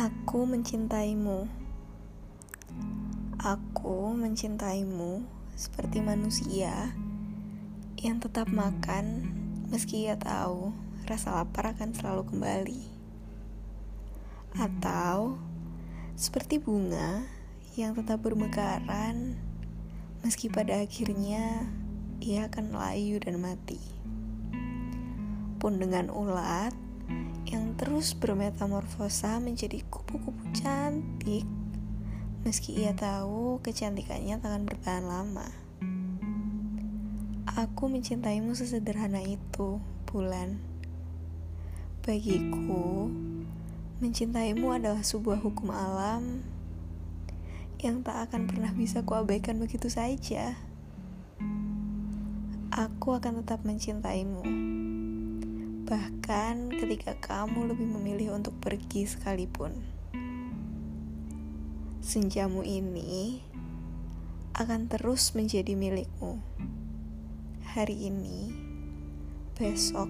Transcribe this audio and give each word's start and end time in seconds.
Aku 0.00 0.48
mencintaimu. 0.48 1.44
Aku 3.36 4.16
mencintaimu 4.16 5.20
seperti 5.52 6.00
manusia 6.00 6.96
yang 8.00 8.16
tetap 8.16 8.48
makan 8.48 9.28
meski 9.68 10.08
ia 10.08 10.16
tahu 10.16 10.72
rasa 11.04 11.36
lapar 11.44 11.76
akan 11.76 11.92
selalu 11.92 12.32
kembali. 12.32 12.82
Atau 14.56 15.36
seperti 16.16 16.56
bunga 16.56 17.28
yang 17.76 17.92
tetap 17.92 18.24
bermekaran 18.24 19.36
meski 20.24 20.48
pada 20.48 20.80
akhirnya 20.80 21.68
ia 22.24 22.48
akan 22.48 22.72
layu 22.72 23.20
dan 23.20 23.36
mati. 23.36 23.76
Pun 25.60 25.76
dengan 25.76 26.08
ulat 26.08 26.72
yang 27.52 27.69
terus 27.90 28.14
bermetamorfosa 28.14 29.42
menjadi 29.42 29.82
kupu-kupu 29.90 30.46
cantik 30.54 31.42
meski 32.46 32.86
ia 32.86 32.94
tahu 32.94 33.58
kecantikannya 33.66 34.38
takkan 34.38 34.62
bertahan 34.62 35.10
lama. 35.10 35.50
Aku 37.50 37.90
mencintaimu 37.90 38.54
sesederhana 38.54 39.18
itu, 39.26 39.82
bulan. 40.06 40.62
Bagiku, 42.06 43.10
mencintaimu 43.98 44.70
adalah 44.70 45.02
sebuah 45.02 45.42
hukum 45.42 45.74
alam 45.74 46.46
yang 47.82 48.06
tak 48.06 48.30
akan 48.30 48.46
pernah 48.46 48.70
bisa 48.70 49.02
kuabaikan 49.02 49.58
begitu 49.58 49.90
saja. 49.90 50.54
Aku 52.70 53.18
akan 53.18 53.42
tetap 53.42 53.66
mencintaimu 53.66 54.69
bahkan 55.90 56.70
ketika 56.70 57.18
kamu 57.18 57.74
lebih 57.74 57.82
memilih 57.98 58.38
untuk 58.38 58.54
pergi 58.62 59.10
sekalipun. 59.10 59.74
Senjamu 61.98 62.62
ini 62.62 63.42
akan 64.54 64.86
terus 64.86 65.34
menjadi 65.34 65.74
milikmu. 65.74 66.38
Hari 67.74 68.06
ini, 68.06 68.54
besok, 69.58 70.06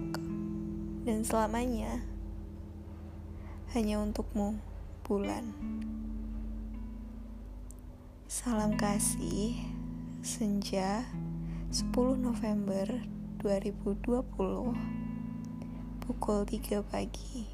dan 1.01 1.25
selamanya 1.25 2.05
hanya 3.73 4.05
untukmu, 4.05 4.61
bulan. 5.01 5.49
Salam 8.29 8.77
kasih, 8.77 9.57
senja 10.21 11.09
10 11.73 12.21
November 12.21 12.85
2020 13.41 15.00
pukul 16.01 16.43
3 16.43 16.81
pagi. 16.81 17.45